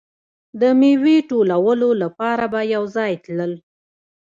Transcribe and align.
د 0.61 0.63
میوې 0.81 1.17
ټولولو 1.29 1.89
لپاره 2.03 2.43
به 2.53 2.61
یو 2.75 2.83
ځای 2.97 3.13
تلل. 3.23 3.53